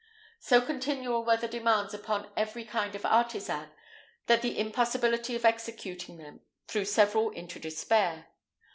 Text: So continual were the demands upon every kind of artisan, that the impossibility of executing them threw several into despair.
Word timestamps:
So 0.39 0.61
continual 0.61 1.23
were 1.23 1.37
the 1.37 1.47
demands 1.47 1.93
upon 1.93 2.31
every 2.35 2.65
kind 2.65 2.95
of 2.95 3.05
artisan, 3.05 3.69
that 4.25 4.41
the 4.41 4.57
impossibility 4.57 5.35
of 5.35 5.45
executing 5.45 6.17
them 6.17 6.39
threw 6.67 6.85
several 6.85 7.29
into 7.29 7.59
despair. 7.59 8.25